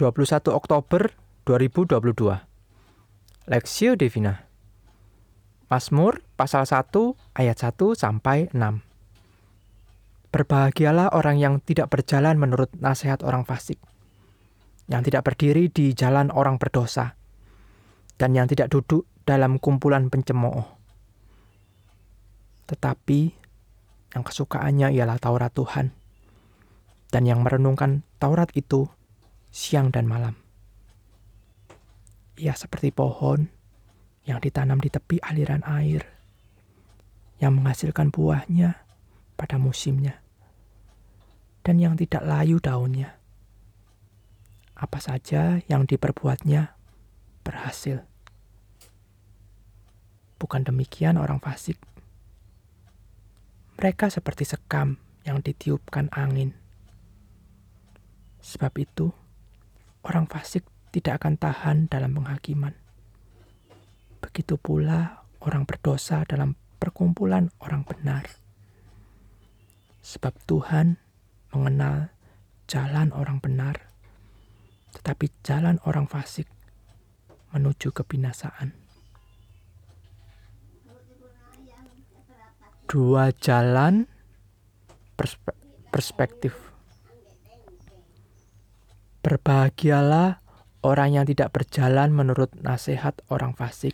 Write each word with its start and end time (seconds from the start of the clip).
21 0.00 0.56
Oktober 0.56 1.12
2022. 1.44 2.00
Lexio 3.52 3.92
Divina. 4.00 4.48
Mazmur 5.68 6.24
pasal 6.40 6.64
1 6.64 6.88
ayat 7.36 7.60
1 7.60 7.76
sampai 7.92 8.48
6. 8.48 8.80
Berbahagialah 10.32 11.12
orang 11.12 11.36
yang 11.36 11.60
tidak 11.60 11.92
berjalan 11.92 12.40
menurut 12.40 12.72
nasihat 12.80 13.20
orang 13.20 13.44
fasik, 13.44 13.76
yang 14.88 15.04
tidak 15.04 15.28
berdiri 15.28 15.68
di 15.68 15.92
jalan 15.92 16.32
orang 16.32 16.56
berdosa, 16.56 17.12
dan 18.16 18.32
yang 18.32 18.48
tidak 18.48 18.72
duduk 18.72 19.04
dalam 19.28 19.60
kumpulan 19.60 20.08
pencemooh. 20.08 20.64
Tetapi 22.72 23.20
yang 24.16 24.24
kesukaannya 24.24 24.96
ialah 24.96 25.20
Taurat 25.20 25.52
Tuhan, 25.52 25.92
dan 27.12 27.22
yang 27.28 27.44
merenungkan 27.44 28.00
Taurat 28.16 28.48
itu 28.56 28.88
siang 29.50 29.90
dan 29.90 30.06
malam. 30.06 30.38
Ia 32.38 32.54
seperti 32.54 32.94
pohon 32.94 33.50
yang 34.24 34.38
ditanam 34.38 34.78
di 34.78 34.88
tepi 34.88 35.18
aliran 35.20 35.66
air, 35.66 36.06
yang 37.42 37.58
menghasilkan 37.58 38.14
buahnya 38.14 38.78
pada 39.34 39.58
musimnya, 39.58 40.22
dan 41.66 41.82
yang 41.82 41.98
tidak 41.98 42.22
layu 42.22 42.62
daunnya. 42.62 43.18
Apa 44.78 44.96
saja 45.02 45.60
yang 45.68 45.84
diperbuatnya 45.84 46.72
berhasil. 47.44 48.06
Bukan 50.40 50.64
demikian 50.64 51.20
orang 51.20 51.36
fasik. 51.36 51.76
Mereka 53.76 54.08
seperti 54.08 54.48
sekam 54.48 54.96
yang 55.28 55.44
ditiupkan 55.44 56.08
angin. 56.16 56.56
Sebab 58.40 58.72
itu, 58.80 59.12
orang 60.04 60.26
fasik 60.26 60.64
tidak 60.90 61.22
akan 61.22 61.34
tahan 61.38 61.86
dalam 61.86 62.16
penghakiman. 62.16 62.74
Begitu 64.20 64.58
pula 64.60 65.24
orang 65.40 65.64
berdosa 65.64 66.26
dalam 66.28 66.58
perkumpulan 66.80 67.52
orang 67.60 67.86
benar. 67.86 68.28
Sebab 70.00 70.32
Tuhan 70.48 70.96
mengenal 71.52 72.12
jalan 72.64 73.12
orang 73.12 73.38
benar, 73.38 73.90
tetapi 74.96 75.28
jalan 75.44 75.76
orang 75.84 76.08
fasik 76.08 76.48
menuju 77.52 77.92
kebinasaan. 77.92 78.72
Dua 82.90 83.30
jalan 83.38 84.10
perspektif 85.94 86.69
Berbahagialah 89.20 90.40
orang 90.80 91.10
yang 91.12 91.26
tidak 91.28 91.52
berjalan 91.52 92.08
menurut 92.08 92.48
nasihat 92.56 93.20
orang 93.28 93.52
fasik, 93.52 93.92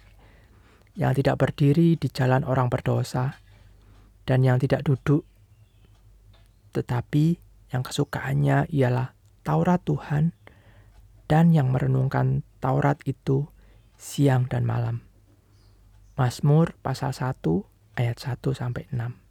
yang 0.94 1.12
tidak 1.18 1.42
berdiri 1.42 1.98
di 1.98 2.06
jalan 2.06 2.46
orang 2.46 2.70
berdosa, 2.70 3.42
dan 4.22 4.46
yang 4.46 4.62
tidak 4.62 4.86
duduk, 4.86 5.26
tetapi 6.70 7.42
yang 7.74 7.82
kesukaannya 7.82 8.70
ialah 8.70 9.18
Taurat 9.42 9.82
Tuhan, 9.82 10.30
dan 11.26 11.50
yang 11.50 11.74
merenungkan 11.74 12.46
Taurat 12.62 13.02
itu 13.06 13.50
siang 13.98 14.46
dan 14.46 14.62
malam. 14.62 15.02
Mazmur 16.14 16.78
pasal 16.80 17.12
1 17.12 17.42
ayat 17.98 18.16
1 18.22 18.40
sampai 18.54 18.86
6. 18.94 19.26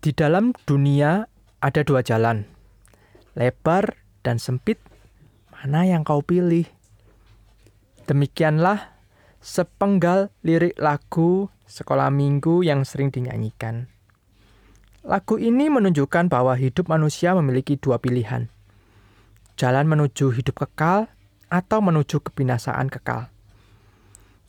Di 0.00 0.16
dalam 0.16 0.56
dunia 0.64 1.28
ada 1.60 1.84
dua 1.84 2.00
jalan, 2.00 2.48
lebar 3.36 4.00
dan 4.24 4.40
sempit. 4.40 4.80
Mana 5.52 5.84
yang 5.84 6.08
kau 6.08 6.24
pilih? 6.24 6.64
Demikianlah 8.08 8.96
sepenggal 9.44 10.32
lirik 10.40 10.76
lagu 10.80 11.52
sekolah 11.68 12.08
minggu 12.08 12.64
yang 12.64 12.82
sering 12.88 13.12
dinyanyikan. 13.12 13.92
Lagu 15.04 15.40
ini 15.40 15.72
menunjukkan 15.72 16.28
bahwa 16.28 16.56
hidup 16.56 16.88
manusia 16.88 17.32
memiliki 17.32 17.76
dua 17.76 18.00
pilihan. 18.00 18.52
Jalan 19.56 19.88
menuju 19.88 20.32
hidup 20.32 20.64
kekal 20.64 21.08
atau 21.48 21.78
menuju 21.80 22.20
kebinasaan 22.20 22.88
kekal. 22.92 23.28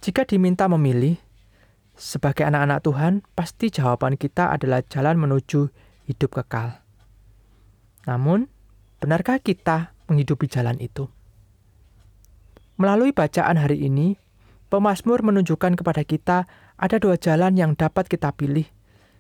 Jika 0.02 0.28
diminta 0.28 0.66
memilih, 0.66 1.20
sebagai 1.94 2.48
anak-anak 2.48 2.80
Tuhan, 2.84 3.14
pasti 3.38 3.70
jawaban 3.70 4.18
kita 4.18 4.50
adalah 4.52 4.82
jalan 4.88 5.20
menuju 5.22 5.70
hidup 6.10 6.42
kekal. 6.42 6.81
Namun, 8.10 8.50
benarkah 8.98 9.38
kita 9.38 9.94
menghidupi 10.10 10.50
jalan 10.50 10.78
itu? 10.82 11.06
Melalui 12.82 13.14
bacaan 13.14 13.62
hari 13.62 13.86
ini, 13.86 14.18
pemazmur 14.74 15.22
menunjukkan 15.22 15.78
kepada 15.78 16.02
kita 16.02 16.50
ada 16.82 16.98
dua 16.98 17.20
jalan 17.20 17.54
yang 17.54 17.78
dapat 17.78 18.10
kita 18.10 18.34
pilih 18.34 18.66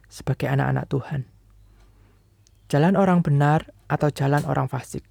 sebagai 0.09 0.49
anak-anak 0.49 0.89
Tuhan. 0.89 1.21
Jalan 2.73 2.97
orang 2.97 3.21
benar 3.21 3.69
atau 3.85 4.09
jalan 4.09 4.41
orang 4.49 4.65
fasik. 4.65 5.05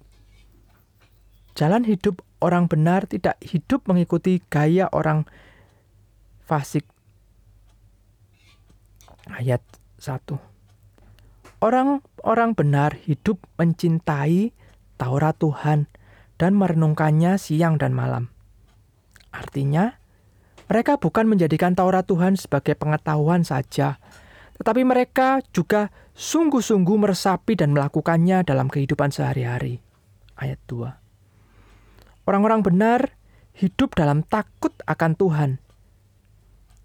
Jalan 1.55 1.87
hidup 1.87 2.25
orang 2.41 2.65
benar 2.67 3.05
tidak 3.05 3.37
hidup 3.39 3.85
mengikuti 3.87 4.41
gaya 4.49 4.89
orang 4.91 5.23
fasik. 6.43 6.83
Ayat 9.29 9.61
1. 10.01 10.41
Orang-orang 12.21 12.53
benar 12.53 12.91
hidup 13.01 13.41
mencintai 13.57 14.53
Taurat 15.01 15.33
Tuhan 15.41 15.89
dan 16.37 16.53
merenungkannya 16.53 17.41
siang 17.41 17.81
dan 17.81 17.97
malam. 17.97 18.29
Artinya, 19.33 19.97
mereka 20.69 21.01
bukan 21.01 21.25
menjadikan 21.25 21.73
Taurat 21.73 22.05
Tuhan 22.05 22.37
sebagai 22.37 22.77
pengetahuan 22.77 23.41
saja, 23.41 23.97
tetapi 24.61 24.85
mereka 24.85 25.41
juga 25.49 25.89
sungguh-sungguh 26.13 26.93
meresapi 27.01 27.57
dan 27.57 27.73
melakukannya 27.73 28.45
dalam 28.45 28.69
kehidupan 28.69 29.09
sehari-hari. 29.09 29.81
Ayat 30.37 30.61
2. 30.69 32.29
Orang-orang 32.29 32.61
benar 32.61 33.17
hidup 33.57 33.97
dalam 33.97 34.21
takut 34.21 34.77
akan 34.85 35.17
Tuhan. 35.17 35.51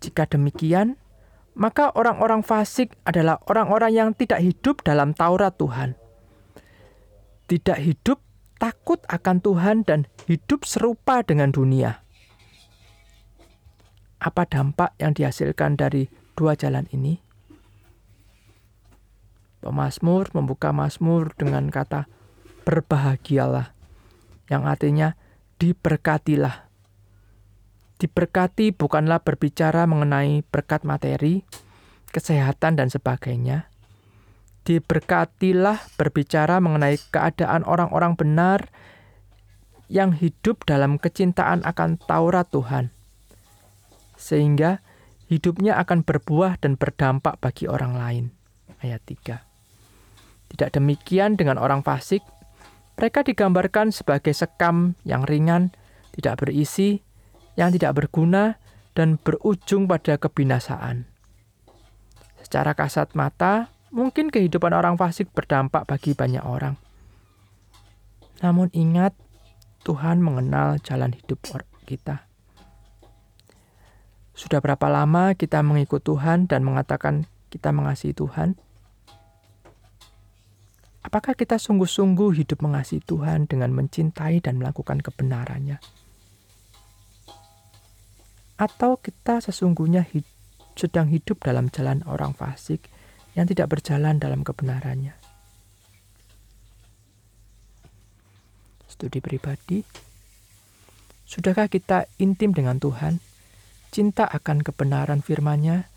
Jika 0.01 0.25
demikian, 0.33 0.97
maka 1.57 1.89
orang-orang 1.97 2.45
fasik 2.45 2.93
adalah 3.09 3.41
orang-orang 3.49 3.93
yang 3.97 4.11
tidak 4.13 4.45
hidup 4.45 4.85
dalam 4.85 5.17
Taurat 5.17 5.57
Tuhan. 5.57 5.97
Tidak 7.49 7.79
hidup 7.81 8.21
takut 8.61 9.01
akan 9.09 9.41
Tuhan 9.41 9.77
dan 9.89 10.05
hidup 10.29 10.69
serupa 10.69 11.25
dengan 11.25 11.49
dunia. 11.49 12.05
Apa 14.21 14.45
dampak 14.45 14.93
yang 15.01 15.17
dihasilkan 15.17 15.81
dari 15.81 16.13
dua 16.37 16.53
jalan 16.53 16.85
ini? 16.93 17.25
Pemasmur 19.65 20.29
membuka 20.37 20.77
Mazmur 20.77 21.33
dengan 21.41 21.73
kata 21.73 22.05
berbahagialah, 22.69 23.73
yang 24.53 24.69
artinya 24.69 25.17
diberkatilah. 25.57 26.66
Diberkati 27.97 28.77
bukanlah 28.77 29.25
berbicara 29.25 29.89
mengenai 29.89 30.45
berkat 30.45 30.85
materi, 30.85 31.49
kesehatan, 32.13 32.77
dan 32.77 32.93
sebagainya. 32.93 33.73
Diberkatilah 34.69 35.81
berbicara 35.97 36.61
mengenai 36.61 37.01
keadaan 37.09 37.65
orang-orang 37.65 38.19
benar 38.19 38.69
yang 39.87 40.13
hidup 40.13 40.67
dalam 40.67 40.99
kecintaan 40.99 41.63
akan 41.63 41.97
Taurat 42.03 42.51
Tuhan, 42.51 42.91
sehingga 44.19 44.83
hidupnya 45.31 45.79
akan 45.79 46.03
berbuah 46.03 46.59
dan 46.59 46.75
berdampak 46.75 47.39
bagi 47.39 47.71
orang 47.71 47.95
lain. 47.95 48.25
Ayat 48.83 49.01
3. 49.07 49.41
Tidak 50.53 50.71
demikian 50.75 51.39
dengan 51.39 51.57
orang 51.63 51.87
fasik, 51.87 52.21
mereka 52.99 53.23
digambarkan 53.23 53.95
sebagai 53.95 54.35
sekam 54.35 54.99
yang 55.07 55.23
ringan, 55.23 55.71
tidak 56.19 56.43
berisi, 56.43 57.06
yang 57.57 57.73
tidak 57.73 57.97
berguna 57.97 58.61
dan 58.93 59.21
berujung 59.21 59.89
pada 59.89 60.17
kebinasaan. 60.17 61.09
Secara 62.41 62.77
kasat 62.79 63.13
mata, 63.19 63.75
mungkin 63.91 64.31
kehidupan 64.31 64.71
orang 64.73 64.95
fasik 64.95 65.33
berdampak 65.35 65.89
bagi 65.89 66.15
banyak 66.15 66.45
orang. 66.45 66.79
Namun 68.45 68.69
ingat, 68.77 69.17
Tuhan 69.83 70.21
mengenal 70.21 70.79
jalan 70.85 71.17
hidup 71.17 71.41
kita. 71.89 72.27
Sudah 74.37 74.61
berapa 74.61 74.85
lama 74.93 75.33
kita 75.33 75.65
mengikut 75.65 76.05
Tuhan 76.05 76.45
dan 76.45 76.61
mengatakan 76.61 77.25
kita 77.49 77.73
mengasihi 77.73 78.13
Tuhan? 78.13 78.59
Apakah 81.01 81.39
kita 81.39 81.57
sungguh-sungguh 81.57 82.45
hidup 82.45 82.61
mengasihi 82.61 83.01
Tuhan 83.01 83.49
dengan 83.49 83.73
mencintai 83.73 84.43
dan 84.43 84.59
melakukan 84.59 85.01
kebenarannya? 85.01 85.81
Atau 88.57 88.97
kita 88.97 89.45
sesungguhnya 89.45 90.05
hid 90.09 90.25
sedang 90.77 91.09
hidup 91.09 91.41
dalam 91.41 91.73
jalan 91.73 92.05
orang 92.05 92.37
fasik 92.37 92.93
yang 93.33 93.49
tidak 93.49 93.73
berjalan 93.73 94.21
dalam 94.21 94.45
kebenarannya. 94.45 95.17
Studi 98.89 99.21
pribadi. 99.21 99.85
Sudahkah 101.27 101.69
kita 101.69 102.09
intim 102.23 102.53
dengan 102.57 102.81
Tuhan, 102.81 103.19
cinta 103.93 104.25
akan 104.25 104.63
kebenaran 104.65 105.21
firman-Nya, 105.21 105.91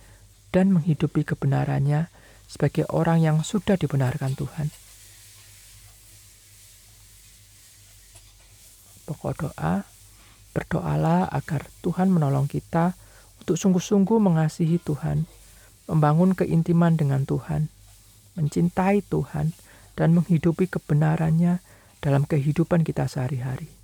dan 0.49 0.73
menghidupi 0.73 1.21
kebenarannya 1.21 2.09
sebagai 2.49 2.89
orang 2.89 3.21
yang 3.21 3.37
sudah 3.45 3.77
dibenarkan 3.77 4.33
Tuhan? 4.33 4.67
Pokok 9.05 9.33
doa, 9.47 9.85
berdoalah 10.51 11.29
agar 11.31 11.65
Tuhan 11.81 12.11
menolong 12.11 12.49
kita 12.49 12.93
untuk 13.41 13.55
sungguh-sungguh 13.55 14.19
mengasihi 14.19 14.77
Tuhan, 14.83 15.25
membangun 15.87 16.37
keintiman 16.37 16.99
dengan 16.99 17.25
Tuhan, 17.25 17.71
mencintai 18.37 19.01
Tuhan, 19.07 19.55
dan 19.97 20.15
menghidupi 20.15 20.69
kebenarannya 20.69 21.59
dalam 21.99 22.23
kehidupan 22.23 22.85
kita 22.87 23.07
sehari-hari. 23.09 23.78